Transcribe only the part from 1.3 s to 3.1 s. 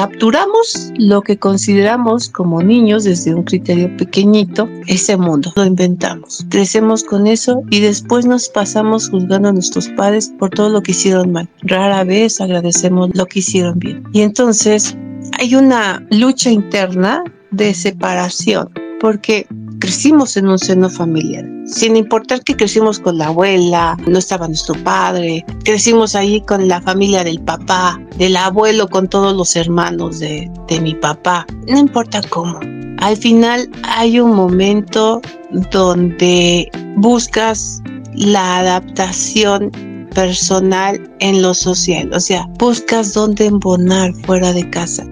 consideramos como niños